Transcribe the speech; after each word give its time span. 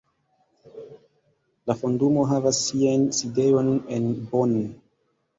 La 1.71 1.75
Fondumo 1.81 2.23
havas 2.31 2.61
sian 2.69 3.05
sidejon 3.19 3.69
en 3.99 4.09
Bonn. 4.33 4.57